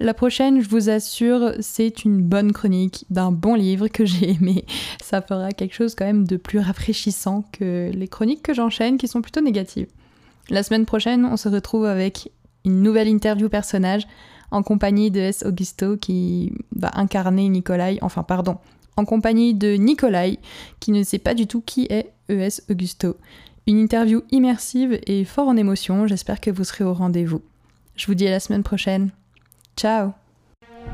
La 0.00 0.14
prochaine, 0.14 0.60
je 0.60 0.68
vous 0.68 0.90
assure, 0.90 1.52
c'est 1.60 2.04
une 2.04 2.20
bonne 2.20 2.50
chronique 2.52 3.06
d'un 3.08 3.30
bon 3.30 3.54
livre 3.54 3.86
que 3.86 4.04
j'ai 4.04 4.32
aimé. 4.32 4.64
Ça 5.00 5.22
fera 5.22 5.52
quelque 5.52 5.76
chose 5.76 5.94
quand 5.94 6.06
même 6.06 6.26
de 6.26 6.36
plus 6.36 6.58
rafraîchissant 6.58 7.44
que 7.52 7.92
les 7.94 8.08
chroniques 8.08 8.42
que 8.42 8.52
j'enchaîne 8.52 8.98
qui 8.98 9.06
sont 9.06 9.22
plutôt 9.22 9.40
négatives. 9.40 9.86
La 10.50 10.64
semaine 10.64 10.86
prochaine, 10.86 11.24
on 11.24 11.36
se 11.36 11.48
retrouve 11.48 11.84
avec 11.84 12.32
une 12.64 12.82
nouvelle 12.82 13.06
interview 13.06 13.48
personnage 13.48 14.08
en 14.50 14.64
compagnie 14.64 15.12
de 15.12 15.20
S. 15.20 15.44
Augusto 15.46 15.96
qui 15.96 16.52
va 16.74 16.90
incarner 16.94 17.48
Nikolai, 17.48 17.98
enfin 18.02 18.24
pardon, 18.24 18.58
en 18.96 19.04
compagnie 19.04 19.54
de 19.54 19.74
Nikolai, 19.74 20.38
qui 20.80 20.92
ne 20.92 21.02
sait 21.02 21.18
pas 21.18 21.34
du 21.34 21.46
tout 21.46 21.60
qui 21.60 21.86
est 21.90 22.12
ES 22.28 22.62
Augusto. 22.70 23.16
Une 23.66 23.78
interview 23.78 24.22
immersive 24.30 24.98
et 25.06 25.24
fort 25.24 25.48
en 25.48 25.56
émotion, 25.56 26.06
j'espère 26.06 26.40
que 26.40 26.50
vous 26.50 26.64
serez 26.64 26.84
au 26.84 26.92
rendez-vous. 26.92 27.42
Je 27.96 28.06
vous 28.06 28.14
dis 28.14 28.26
à 28.26 28.30
la 28.30 28.40
semaine 28.40 28.62
prochaine. 28.62 29.10
Ciao 29.76 30.12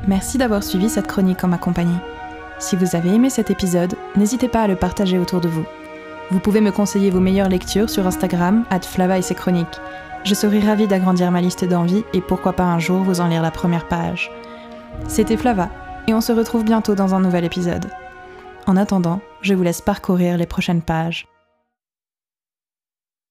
Merci 0.07 0.37
d'avoir 0.37 0.63
suivi 0.63 0.89
cette 0.89 1.07
chronique 1.07 1.43
en 1.43 1.47
ma 1.47 1.57
compagnie. 1.57 1.97
Si 2.59 2.75
vous 2.75 2.95
avez 2.95 3.09
aimé 3.13 3.29
cet 3.29 3.51
épisode, 3.51 3.95
n'hésitez 4.15 4.47
pas 4.47 4.63
à 4.63 4.67
le 4.67 4.75
partager 4.75 5.17
autour 5.17 5.41
de 5.41 5.49
vous. 5.49 5.65
Vous 6.31 6.39
pouvez 6.39 6.61
me 6.61 6.71
conseiller 6.71 7.09
vos 7.09 7.19
meilleures 7.19 7.49
lectures 7.49 7.89
sur 7.89 8.07
Instagram, 8.07 8.63
at 8.69 8.81
Flava 8.81 9.17
et 9.17 9.21
ses 9.21 9.35
chroniques. 9.35 9.81
Je 10.23 10.33
serai 10.33 10.59
ravie 10.59 10.87
d'agrandir 10.87 11.31
ma 11.31 11.41
liste 11.41 11.65
d'envies 11.65 12.05
et 12.13 12.21
pourquoi 12.21 12.53
pas 12.53 12.63
un 12.63 12.79
jour 12.79 13.03
vous 13.03 13.19
en 13.19 13.27
lire 13.27 13.41
la 13.41 13.51
première 13.51 13.87
page. 13.87 14.31
C'était 15.07 15.37
Flava, 15.37 15.69
et 16.11 16.13
on 16.13 16.19
se 16.19 16.33
retrouve 16.33 16.65
bientôt 16.65 16.93
dans 16.93 17.15
un 17.15 17.21
nouvel 17.21 17.45
épisode. 17.45 17.89
En 18.67 18.75
attendant, 18.75 19.21
je 19.41 19.53
vous 19.53 19.63
laisse 19.63 19.79
parcourir 19.79 20.35
les 20.37 20.45
prochaines 20.45 20.81
pages. 20.81 21.25